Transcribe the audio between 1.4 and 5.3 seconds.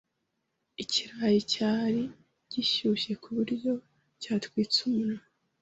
cyari gishyushye kuburyo cyatwitse umunwa.